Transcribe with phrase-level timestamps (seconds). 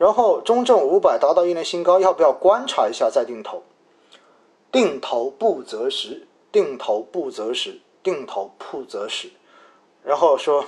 [0.00, 3.62] 然后中证五百达到一年新高，要不要观察一下再定投？
[4.72, 9.30] 定投不择时，定投不择时，定投不择时。
[10.02, 10.64] 然后说，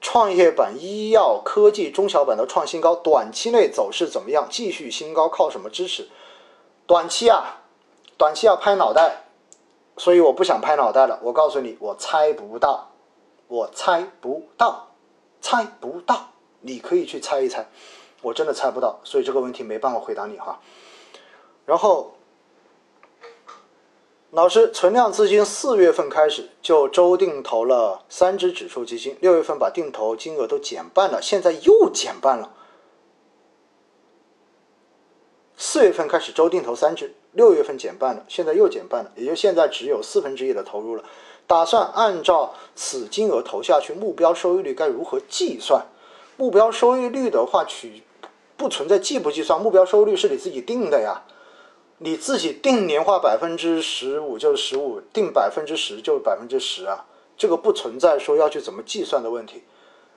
[0.00, 4.46] 创业板、医药、科技、中小板的创新高，短期内走势怎么样？
[4.48, 6.08] 继续新高，靠什么支持？
[6.86, 7.60] 短期啊，
[8.16, 9.24] 短期要拍脑袋，
[9.98, 11.20] 所以我不想拍脑袋了。
[11.22, 12.90] 我告诉你，我猜不到，
[13.48, 14.92] 我猜不到，
[15.42, 16.28] 猜不到。
[16.62, 17.66] 你可以去猜一猜，
[18.22, 20.60] 我真的猜不到，所以这个问题没办法回答你哈。
[21.66, 22.14] 然后。
[24.32, 32.52] 老师，存量资金四月份开始就周定投了三只指数基金，六月份把定投金额都减半了，现在又减半了。
[35.56, 41.02] 四月份开始周定投三只，六月份减半了，现在又减半了，也就现在只有四分之一的投入了。
[41.48, 45.84] 打算按照此金额投下去，目标收益率该如何计算？
[46.36, 48.04] 目标收益率的话，取
[48.60, 51.22] 不存在计不计算，目标收益率是你自己定的呀。
[51.96, 57.06] 你自己定年化百分之十五就是十五，定百分之十就是百分之十啊，
[57.38, 59.62] 这个不存在说要去怎么计算的问题。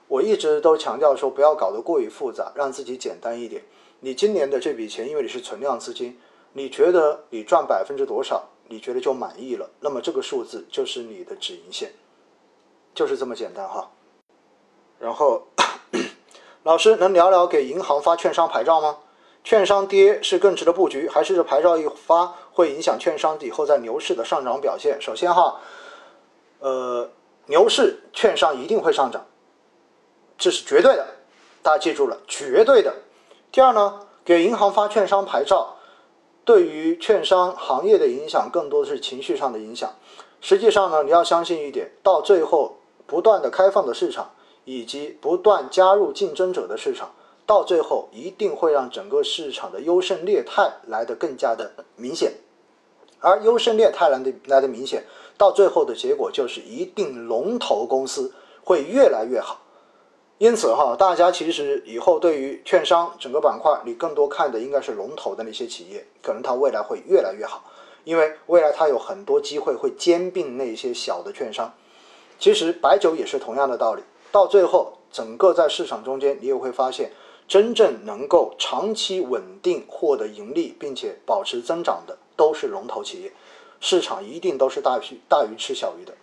[0.08, 3.64] 我一直都强调说不要搞得过于复杂，让自己简单一点。
[4.00, 6.18] 你今年的这笔钱，因为你是存量资金，
[6.52, 11.90] 你觉得你赚百分之多少，你觉得就满意了，那么这个数字就是你的止盈线，
[12.94, 13.90] 就是这么简单哈。
[15.00, 15.46] 然后，
[16.64, 18.96] 老师能聊聊给银行发券商牌照吗？
[19.44, 24.96] 券商跌是更值得布局，还是这牌照一发会影响券商以后在牛市的上涨表现？
[24.98, 25.60] 首先哈，
[26.60, 27.10] 呃，
[27.48, 29.26] 牛市券商一定会上涨，
[30.38, 31.06] 这是绝对的，
[31.62, 32.94] 大家记住了，绝对的。
[33.52, 35.76] 第二呢，给银行发券商牌照，
[36.46, 39.92] 对于券商行业的影响更多的是情绪上的影响。
[40.40, 44.30] 实际上呢，你要相信一点，到最后不断的开放的市场，
[44.64, 47.12] 以及不断加入竞争者的市场。
[47.46, 52.32] 到最后一定会让整个市场的优胜劣汰来得更加的明显，
[53.20, 55.04] 而优胜劣汰来的来的明显，
[55.36, 59.60] 到最后的结果就是一定龙头公司会越来越好。
[60.38, 67.62] 因此哈，大家其实以后对于券商整个板块，你更多看的应该是龙头的那些企业，可能它未来会越来越好，
[68.04, 71.70] 因为未来它有很多机会会兼并那些小的券商。
[72.38, 74.02] 其实白酒也是同样的道理，
[74.34, 77.12] 到最后整个在市场中间，你也会发现。
[77.46, 83.30] 真正能够长期稳定获得盈利，并且保持增长的，都是龙头企业，
[83.80, 86.14] 市场一定都是大鱼大鱼吃小鱼的。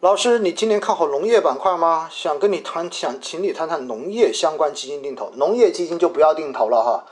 [0.00, 2.08] 老师，你今年看好农业板块吗？
[2.10, 5.30] 想跟你谈，想请你谈谈农业相关基金定投。
[5.36, 7.04] 农业基金就不要定投了哈，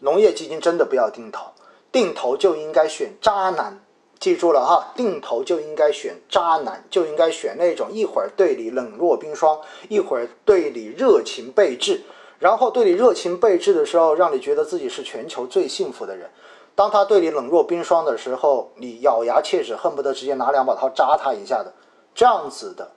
[0.00, 1.52] 农业基金真的不要定投，
[1.90, 3.85] 定投就应该选渣男。
[4.18, 12.02] 记住了哈，定投就应该选渣男，就应该选那种一会儿对你冷若冰霜，一会儿对你热情备至，
[12.38, 16.30] 然后对你热情备至的时候，让你觉得自己是全球最幸福的人。
[16.74, 21.72] 当他对你冷若冰霜的时候，你咬牙切齿，恨不得直接拿两把刀扎他一下的，
[22.14, 22.90] 这样子的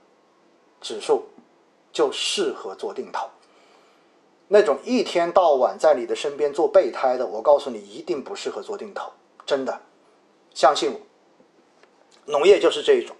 [0.81, 1.25] 指数
[1.91, 3.27] 就适合做定投。
[4.47, 9.11] 那种一天到晚在你的身边做备胎的，我告诉你，一定不适合做定投，
[9.45, 9.79] 真的，
[10.53, 10.99] 相信我。
[12.29, 13.15] 农业就是这一种，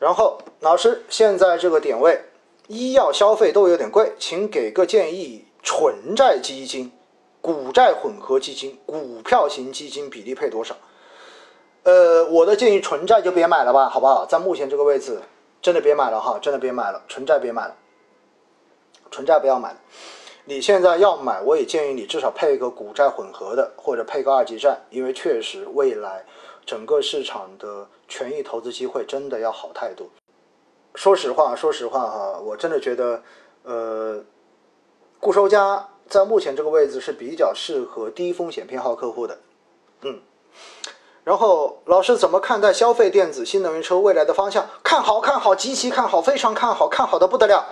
[0.00, 2.20] 然后老师现在这个点位，
[2.66, 6.90] 医药消费都有点贵，请给个建议：纯债基金、
[7.40, 10.76] 股债混合基金、股票型基金比例配多少？
[11.84, 14.26] 呃，我的建议纯债就别买了吧，好不好？
[14.26, 15.22] 在目前这个位置，
[15.62, 17.76] 真的别买了哈，真的别买了，纯债别买了，
[19.12, 19.78] 纯债不要买了。
[20.48, 26.24] 你现在要买，我也建议你至少配一个股债混合的，或者配个二级债，因为确实未来。
[26.64, 30.08] 整个市场的权益投资机会真的要好太多。
[30.96, 33.22] 说实话，说实话哈，我真的觉得，
[33.62, 34.24] 呃，
[35.20, 39.38] 固收加在目前这个位置是比较适合低风险偏好客户的。
[40.02, 40.20] 嗯，
[41.22, 44.66] 然后老师怎么看待消费电子、新能源车未来的方向？
[44.82, 47.64] 看好，看好，极其看好，非常看好，看好的不得了。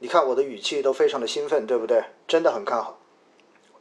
[0.00, 2.04] 你看我的语气都非常的兴奋，对不对？
[2.26, 2.98] 真的很看好，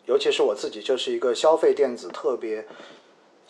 [0.06, 2.68] 尤其是我自己就是一个消费电子特别。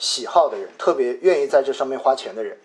[0.01, 2.57] 喜好的人，特别愿意在这上面花钱的人。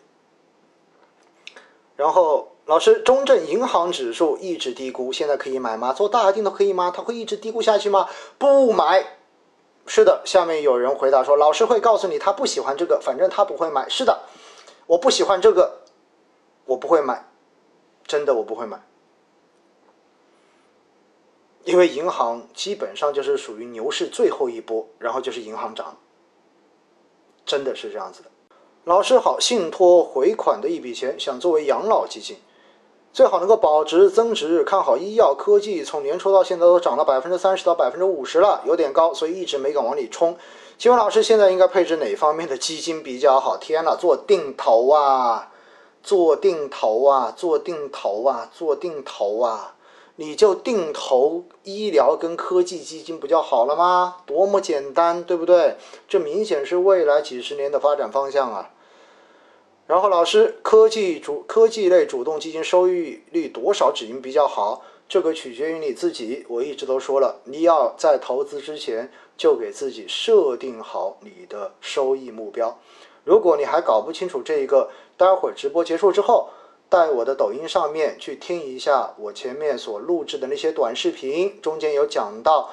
[1.97, 5.93] 然后，老师，中证银行指数一直低估，现在可以买吗？
[5.93, 6.93] 做大定投可以吗？
[6.95, 8.09] 它会一直低估下去吗？
[8.39, 9.05] 不买。
[9.85, 13.89] 是的，下面有人回答说，老师会告诉你他不喜欢这个，反正他不会买。
[13.89, 14.21] 是的，
[14.87, 15.81] 我不喜欢这个，
[16.67, 17.29] 我不会买，
[18.07, 18.81] 真的我不会买，
[21.65, 25.97] 因为银行基本上就是属于牛市最后一波，然后就是银行涨。
[27.47, 28.31] 真的是这样子的，
[28.85, 32.39] 老师好，信托回款的一笔钱想作为养老基金，
[33.13, 40.37] 最好能够保值增值，看好医药科技，从年初到现在都涨了百分之三十到百分之五十了，有点高，所以一直没敢往里冲。
[40.79, 43.59] 请问老师，现在应该配置哪方面的基金比较好？
[43.59, 45.53] 天哪，做定投啊，
[46.03, 49.74] 做定投啊，做定投啊，做定投啊，
[50.17, 54.19] 你就定投医疗跟科技基金不就好了吗？
[54.27, 55.77] 多么简单，对不对？
[56.07, 58.71] 这明显是未来几十年的发展方向啊。
[59.87, 64.83] 然后老师，科技主科技类主动基金收益率多少止盈比较好？
[65.07, 66.47] 这个取决于你自己。
[66.49, 72.79] 我一直都说了，你要在投资之前就给自己设定好你的收益目标。
[73.25, 74.89] 如果你还搞不清楚这一个，
[75.19, 76.49] 待会儿直播结束之后，
[76.91, 82.71] 在我的抖音上面去听一下我前面所录制的那些短视频，中间有讲到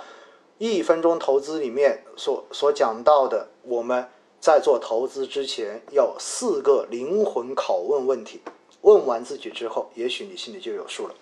[0.57, 4.07] 一分钟投资里面所所讲到的我们。
[4.43, 8.41] 在做投资之前，要四个灵魂拷问问题，
[8.81, 11.13] 问完自己之后，也许你心里就有数了。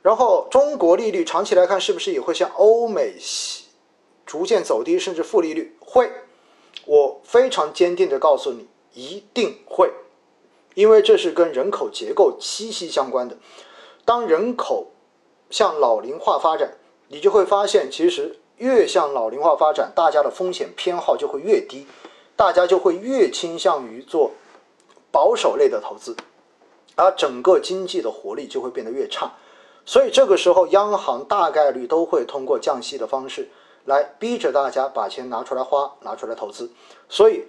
[0.00, 3.16] 然后，中国利率长期来看是不是也会像欧美
[4.24, 5.76] 逐渐走低，甚至负利率？
[5.78, 6.10] 会，
[6.86, 9.92] 我非常坚定的告诉你，一定会，
[10.76, 13.34] 因为这是跟人口结构息息相关的。
[14.04, 14.88] 当人口
[15.48, 16.74] 向老龄化发展，
[17.08, 21.86] 你就会发现，其实越向老龄化发展，大家的风险偏好就会越低。
[22.36, 24.32] 大家就会越倾向于做
[25.10, 26.14] 保守类的投资，
[26.94, 29.32] 而整个经济的活力就会变得越差。
[29.86, 33.48] 所以这个时候，央行大概率都会通过降息的方式
[33.86, 36.70] 来逼着大家把钱拿出来花，拿出来投资。
[37.08, 37.46] 所以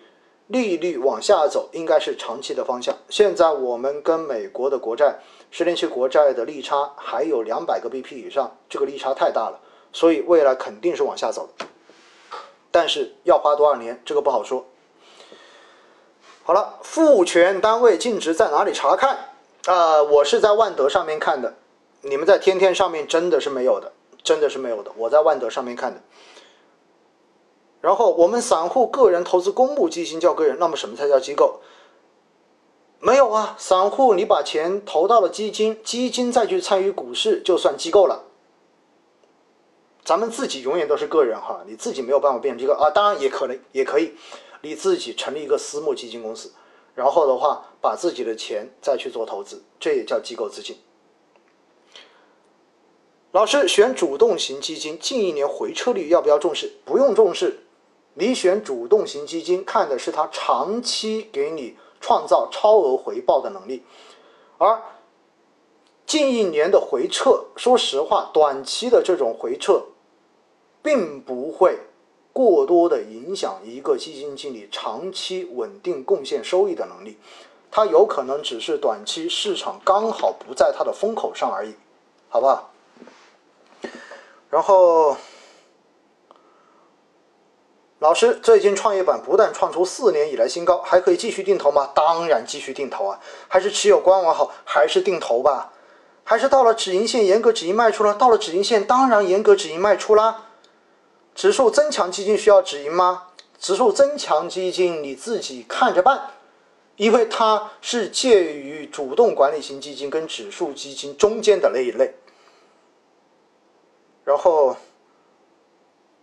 [0.47, 2.95] 利率往下走应该是长期的方向。
[3.09, 5.19] 现在我们跟美国的国债
[5.51, 9.59] 十年期国债的利差还有两百个 BP 以上，这个利差太大了，
[9.93, 11.65] 所以未来肯定是往下走的。
[12.71, 14.65] 但是要花多少年，这个不好说。
[16.43, 19.17] 好了，复权单位净值在哪里查看？
[19.65, 21.55] 啊，我是在万德上面看的，
[22.01, 23.91] 你们在天天上面真的是没有的，
[24.23, 24.91] 真的是没有的。
[24.95, 26.01] 我在万德上面看的。
[27.81, 31.59] 然后我们散户个人投资公募基金叫个人，那么什么才叫机构？
[32.99, 38.23] 没有啊，散户你把钱投到了基金，基金再去参与股市就算机构了。
[40.03, 44.15] 咱们自己永远都是个人哈，你自己没有办法变成机构啊，当然也可能也可以。
[44.61, 46.51] 你自己成立一个私募基金公司，
[46.95, 50.75] 然后的话把自己的钱再去做投资，这也叫机构资金。
[53.31, 56.73] 老师选主动型基金，近一年回撤率要不要重视？
[56.83, 57.59] 不用重视。
[58.19, 63.83] 你选主动型基金，看的是它长期给你创造超额回报的能力，
[64.57, 64.81] 而
[66.05, 69.83] 近一年的回撤，说实话，短期的这种回撤，
[70.81, 71.79] 并不会。
[72.33, 77.17] 过多的影响一个基金经理长期稳定贡献收益的能力，
[77.71, 81.73] 它有可能只是短期市场刚好不在它的风口上而已，
[82.29, 82.71] 好不好？
[84.51, 85.17] 然后，
[87.99, 91.89] 老师，最近创业板不但创出四年以来新高，还可以继续定投吗？
[91.95, 95.73] 当然继续定投啊，还是持有观望好，还是定投吧？
[96.23, 98.13] 还是到了止盈线严格止盈卖出了？
[98.13, 100.43] 到了止盈线当然严格止盈卖出啦。
[101.33, 103.29] 指数增强基金需要止盈吗？
[103.57, 106.29] 指数增强基金你自己看着办，
[106.97, 112.13] 因为它是介于主动管理型基金跟指数基金中间的那一类。
[114.23, 114.75] 然后，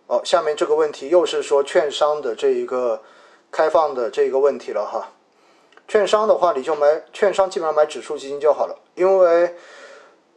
[0.06, 3.02] 哦，下面这个问题又是说券商的这一个
[3.50, 5.11] 开放的这个问题了哈。
[5.88, 9.54] 券商的话，你就买券商，基本上买指数基金就好了，因为，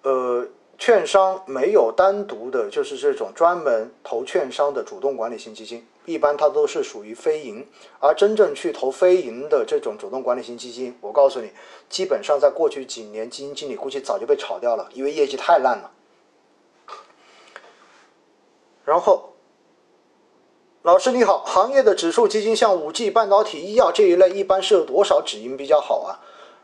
[0.03, 0.47] 呃。
[0.79, 7.65] 券商没有单独的，就是这种专门投券商的主动管理型基金，一般它都是属于非银。
[7.99, 11.49] 而真正去投非银的这种主动管理型基金，我告诉你，
[11.89, 15.89] 基本上在过去几年，基金经理估计早就被炒掉了，因为业绩太烂了。
[18.85, 19.33] 然后，
[20.83, 26.19] 老师你好，行业的指数基金像五 G、半导体、医药这一类，一般设多少止盈比较好啊？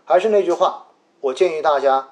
[0.06, 0.88] 还是那句话，
[1.20, 2.10] 我建议大家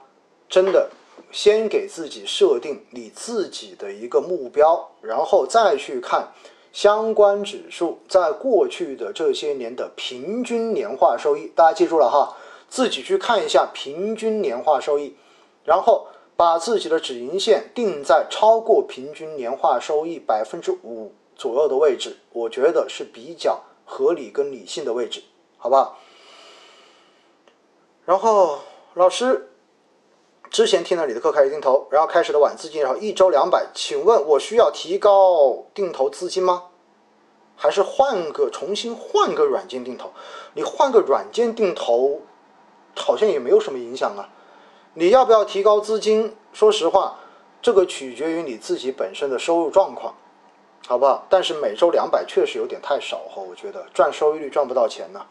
[0.50, 0.89] 真的。
[1.31, 6.27] 先给自己设定你自己的一个目标，然后再去看
[6.74, 11.50] 相关指数在过去的这些年的平均年化收益。
[11.55, 12.36] 大家记住了哈，
[12.67, 15.15] 自己去看一下平均年化收益，
[15.63, 25.24] 然后把自己的止盈线定在超过平均年化收益百分之五左右的位置，我觉得是比较合理跟理性的位置，
[25.57, 25.98] 好不好？
[28.05, 28.60] 然后
[28.93, 29.48] 老师。
[30.51, 36.65] 之前听了你的课开始定投，然后开始的晚资金，然后一周两百，请问我需要提高定投资金吗？
[37.55, 40.12] 还是换个重新换个软件定投？
[40.53, 42.19] 你换个软件定投，
[42.98, 44.29] 好像也没有什么影响啊。
[44.95, 46.36] 你要不要提高资金？
[46.51, 47.17] 说实话，
[47.62, 50.15] 这个取决于你自己本身的收入状况，
[50.91, 51.25] 好不好？
[51.29, 55.25] 但是每周两百确实有点太少哈，我觉得赚收益率赚不到钱呢。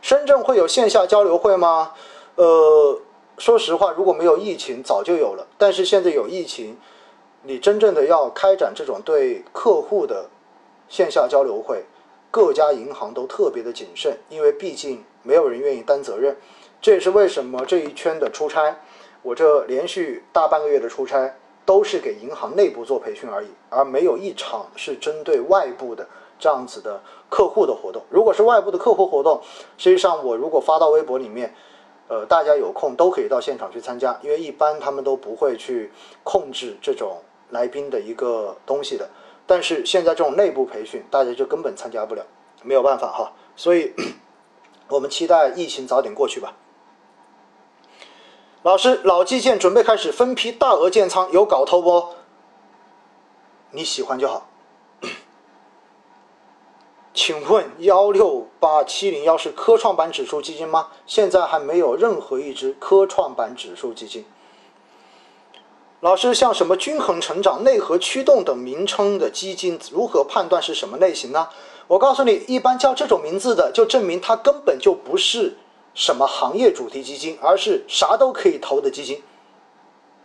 [0.00, 1.92] 深圳会有线下交流会吗？
[2.36, 2.98] 呃，
[3.36, 5.46] 说实话，如果没有疫情，早就有了。
[5.58, 6.78] 但是现在有疫情，
[7.42, 10.30] 你真正的要开展这种对客户的
[10.88, 11.84] 线下交流会，
[12.30, 16.34] 各家银行都特别的谨慎，因为毕竟没有人愿意担责任。
[16.80, 18.80] 这也是为什么这一圈的出差，
[19.20, 21.34] 我这连续大半个月的出差，
[21.64, 26.06] 都是给银行内部做培训而已，而没有一场是针对外部的
[26.38, 28.02] 这样子的客户的活动。
[28.10, 29.40] 如果是外部的客户活动，
[29.78, 31.54] 实际上我如果发到微博里面，
[32.08, 35.92] 呃，大家有空都可以到现场去参加，因为一般他们都不会去
[36.24, 37.18] 控制这种
[37.50, 39.08] 来宾的一个东西的。
[39.46, 42.24] 但是现在这种内部培训，大家就根本参加不了，
[42.62, 43.32] 没有办法哈。
[43.54, 43.92] 所以，
[44.88, 46.56] 我们期待疫情早点过去吧。
[48.62, 52.08] 老师，老基建准备开始分批大额建仓，有搞头不？
[53.70, 54.46] 你喜欢就好。
[57.14, 60.88] 请问幺六八七零幺是科创板指数基金吗？
[61.06, 64.26] 现在还没有任何一只科创板指数基金。
[66.00, 71.48] 老师，像什么均衡成长、内核驱动等名称的基金，如何判断是什么类型呢？
[71.86, 75.56] 我告诉你，一般叫这种名字的，就证明它根本就不是。
[75.94, 79.22] 什么行业主题基金，而是啥都可以投的基金，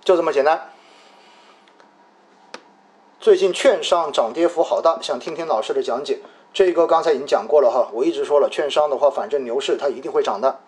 [0.03, 0.69] 就这么简单。
[3.19, 6.19] 最近券商涨跌幅好大，想听听老师的讲解。
[6.53, 10.59] 这个刚才已经讲过了哈，我一直说了，券商的话，反正牛市它一定会涨的。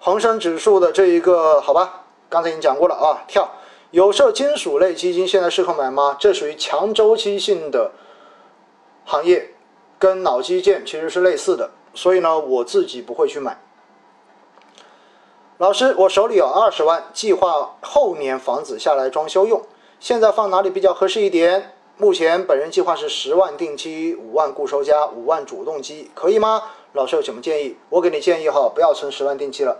[0.00, 3.24] 恒生指数的这一个好吧，刚才已经讲过了啊。
[3.28, 3.48] 跳
[3.92, 6.16] 有色金属类基金现在适合买吗？
[6.18, 7.92] 这属于强周期性的
[9.04, 9.54] 行业，
[9.98, 13.62] 跟脑基建其实是类似的，所以呢，我自己不会去买。
[15.62, 19.62] 老师，我手里有二十万，计划后年房子下来装修用，
[20.00, 21.76] 现在放哪里比较合适一点？
[21.98, 26.64] 目前本人计划是十万定期，五万固收加五万主动基，可以吗？
[26.94, 27.76] 老师有什么建议？
[27.90, 29.78] 我给你建议哈，不要存十万定期了，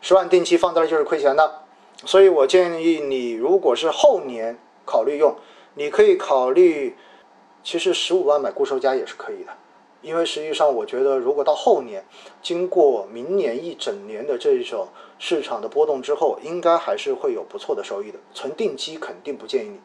[0.00, 1.60] 十万定期放在那就是亏钱的，
[2.04, 5.36] 所以我建议你，如果是后年考虑用，
[5.74, 6.98] 你可以考虑，
[7.62, 9.52] 其实十五万买固收加也是可以的。
[10.06, 12.06] 因为实际上，我觉得如果到后年，
[12.40, 14.86] 经过明年一整年的这种
[15.18, 18.18] 市场的波动之后，应该还是会有不错的收益的。
[18.32, 19.80] 存定期肯定不建议你，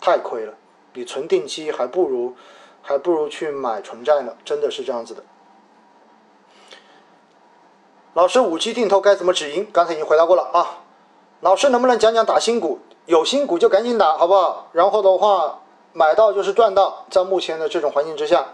[0.00, 0.54] 太亏了。
[0.94, 2.36] 你存定期还不如
[2.82, 5.24] 还不如去买纯债呢，真的是这样子的。
[8.14, 9.66] 老师，五 G 定投该怎么止盈？
[9.72, 10.84] 刚才已经回答过了啊。
[11.40, 12.78] 老师能不能讲讲打新股？
[13.06, 14.68] 有新股就赶紧打，好不好？
[14.70, 18.46] 然后的话，买到就是赚到，在目前的这种环境之下。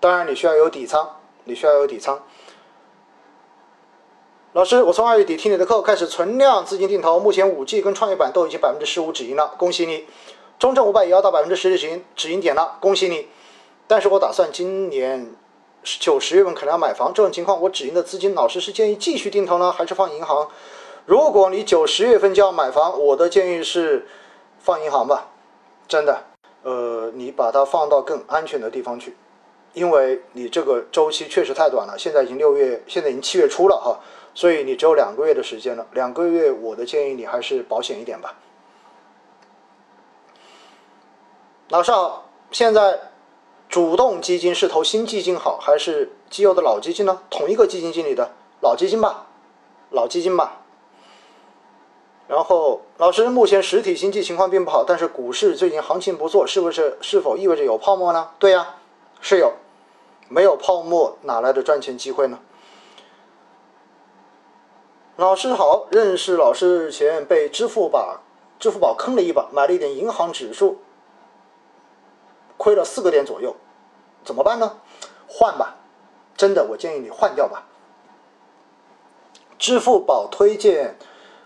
[0.00, 2.22] 当然，你需要有底仓，你需要有底仓。
[4.52, 10.06] 老师，我从二月底听你的课开始存量资金定投，目前五 G 跟创业板都已经百分之十五止盈了，恭喜你。
[10.58, 13.28] 中证五百也要到百分之十的止盈止盈点了，恭喜你。
[13.86, 15.34] 但是我打算今年
[15.82, 20.48] 九十月份可能要买房，这种情况我止盈的资金，老师是建议继续定投呢，还是放银行？
[21.06, 24.06] 如果你九十月份就要买房，我的建议是
[24.58, 25.28] 放银行吧，
[25.86, 26.24] 真的。
[26.62, 29.16] 呃，你把它放到更安全的地方去。
[29.72, 34.00] 因为你这个周期确实太短了，现在已经六月，现在已经七月初了哈，
[34.34, 35.86] 所以你只有两个月的时间了。
[35.92, 38.34] 两个月，我的建议你还是保险一点吧。
[41.68, 42.98] 老师好，现在
[43.68, 47.22] 主动基金是投新基金好，还是基友的老基金呢？
[47.30, 49.28] 同一个基金经理的老基金吧，
[49.90, 50.62] 老基金吧。
[52.26, 56.98] 然后，老师，目前实体经济情况并不好，但是股市最近行情不错，是不是？
[57.00, 58.30] 是否意味着有泡沫呢？
[58.40, 58.76] 对呀。
[59.20, 59.52] 是有，
[60.28, 62.38] 没有泡沫哪来的赚钱机会呢？
[65.16, 68.20] 老师好，认识老师前被支付宝
[68.58, 70.78] 支付宝坑了一把，买了一点银行指数，
[72.56, 73.54] 亏了四个点左右，
[74.24, 74.78] 怎么办呢？
[75.28, 75.76] 换吧，
[76.34, 77.66] 真的，我建议你换掉吧。
[79.58, 80.96] 支付宝推荐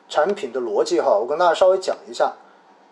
[0.09, 2.35] 产品的逻辑哈，我跟大家稍微讲一下。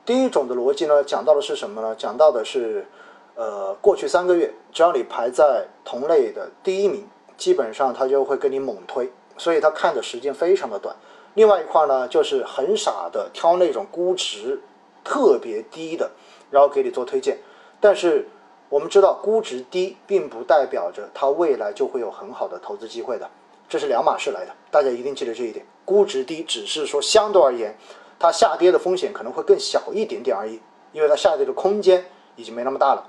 [0.05, 1.95] 第一种的逻辑呢，讲到的是什么呢？
[1.95, 2.89] 讲到的是。
[3.35, 10.95] 呃，过去三个月，只要你排在同类的第一名，基本上他就会跟你猛推，所以他看的时间非常的短。
[11.35, 14.61] 另外一块呢，就是很傻的挑那种估值
[15.03, 16.11] 特别低的，
[16.51, 17.39] 然后给你做推荐。
[17.81, 18.29] 但是
[18.69, 23.31] 我们知道，估值低并不代表着它未来就会有很好的投资机会的，
[23.67, 24.53] 这是两码事来的。
[24.71, 27.75] 大家一定记得这一点，估值低只是说相对而言，
[28.19, 30.61] 它下跌的风险可能会更小一点点而已，
[30.93, 32.05] 因为它下跌的空间
[32.37, 33.09] 已经没那么大了。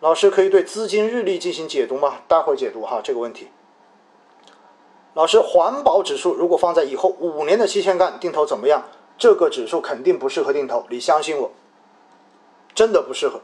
[0.00, 2.18] 老师可以对资金日历进行解读吗？
[2.28, 3.48] 待会儿解读哈这个问题。
[5.14, 8.84] 老师，环保指数如果放在以后五年的期限干定投怎么样？
[9.18, 11.50] 这个指数肯定不适合定投，你相信我，
[12.72, 13.40] 真的不适合。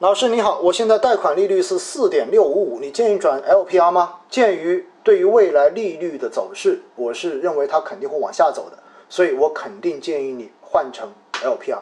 [0.00, 4.20] 老师你好，我现在贷款利率是四点六五五，你建议转 LPR 吗？
[4.28, 11.12] 鉴于对于未来利率的走势，我是认为它肯定会往下走的，所以我肯定建议你换成
[11.44, 11.78] LPR。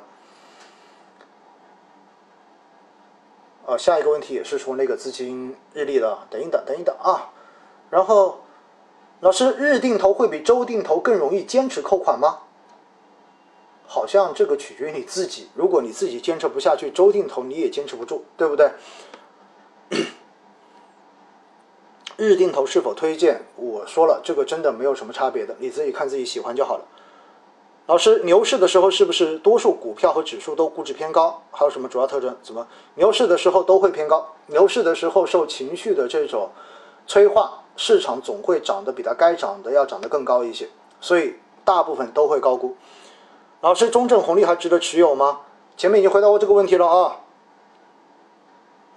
[3.68, 7.30] 呃，下一个问题也是说那个资金日历的，等一等，等一等啊。
[7.90, 8.40] 然后，
[9.20, 12.38] 老师，日定投会比周定投更容易坚持扣款吗？
[13.86, 15.50] 好像这个取决于你自己。
[15.54, 18.70] 如果你自己坚持不下去，周定投你也坚持不住，对不对？
[22.16, 23.42] 日定投是否推荐？
[23.56, 26.84] 我说了，这个真的没有什么差别的，你自己看自己喜欢就好了。
[27.88, 31.42] 老师，牛市的时候是不是多数股票和指数都估值偏高？
[31.50, 32.36] 还有什么主要特征？
[32.42, 32.66] 怎么
[32.96, 34.26] 牛市的时候都会偏高？
[34.48, 36.50] 牛市的时候受情绪的这种
[37.06, 40.68] 催化，市场总会涨得比它该涨的要涨得更高一些，
[41.00, 42.76] 所以大部分都会高估。
[43.62, 45.40] 老师，中证红利还值得持有吗？
[45.78, 47.16] 前面已经回答过这个问题了啊。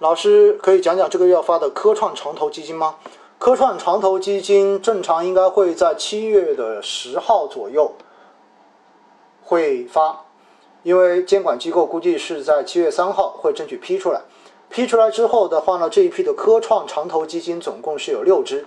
[0.00, 2.96] 老师可以讲讲这个月要发的科创长投基金吗？
[3.38, 7.90] 科创长投基金正常应该会在七月的十号左右。
[9.52, 10.24] 会发，
[10.82, 14.22] 因为监管机构估计是在七月三号会争取批出来。
[14.70, 18.64] 批出来之后的话呢，这一批的科创长投基金总共是有六只。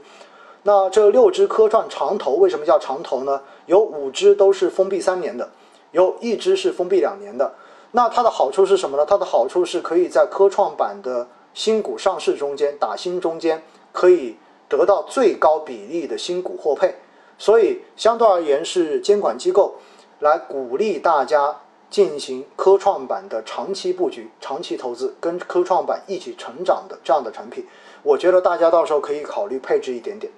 [0.61, 3.41] 那这六只科创长投为什么叫长投呢？
[3.65, 5.49] 有五只都是封闭三年的，
[5.91, 7.55] 有一只是封闭两年的。
[7.93, 9.03] 那它的好处是什么呢？
[9.07, 14.37] 它的好处是可以在科创板的新股上市中间打新中间，可以
[14.69, 16.93] 得到最高比例的新股获配。
[17.39, 19.73] 所以相对而言是监管机构。
[20.19, 27.65] 来鼓励大家进行科创板的长期布局、长期投资，跟科创板一起成长的这样的产品，
[28.03, 30.31] 我觉得大家到时候可以考虑配置一点点，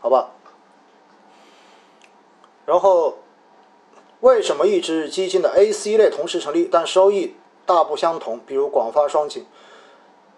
[0.00, 0.30] 好吧？
[2.66, 3.18] 然后，
[4.20, 7.34] 为什么一只基金的 A、C 类同时成立，但收益
[7.66, 8.38] 大不相同？
[8.46, 9.44] 比如广发双擎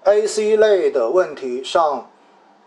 [0.04, 2.10] ，A、C 类的问题上，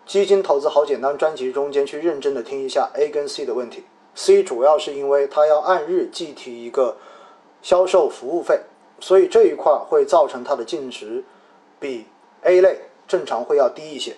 [0.06, 3.86] 基金投资好简单专辑中间去认真的听一下 A 跟 C 的问题。
[4.16, 6.98] C 主要是因为它要按日计提一个
[7.62, 8.62] 销售服务费，
[9.00, 11.24] 所以这一块会造成它的净值
[11.80, 12.06] 比
[12.44, 14.16] A 类正常会要低一些。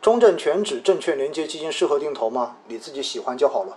[0.00, 2.56] 中证全指证券连接基金适合定投吗？
[2.68, 3.76] 你自己喜欢就好了。